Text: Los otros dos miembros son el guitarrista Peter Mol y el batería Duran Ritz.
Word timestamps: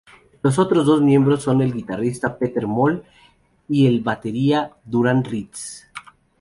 Los 0.41 0.57
otros 0.57 0.87
dos 0.87 0.99
miembros 1.03 1.43
son 1.43 1.61
el 1.61 1.73
guitarrista 1.73 2.39
Peter 2.39 2.65
Mol 2.65 3.03
y 3.69 3.85
el 3.85 3.99
batería 3.99 4.71
Duran 4.83 5.23
Ritz. 5.23 5.85